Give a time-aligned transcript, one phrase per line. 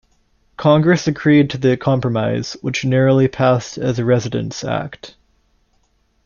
[0.57, 5.13] Congress agreed to the compromise, which narrowly passed as the Residence Act.